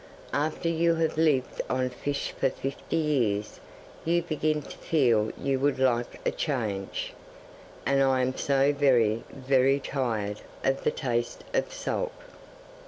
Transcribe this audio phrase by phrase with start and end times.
[0.33, 3.59] 'After you have lived on fish for fifty years
[4.03, 7.13] you begin to feel you would like a change.
[7.85, 12.13] And I am so very, very tired of the taste of salt.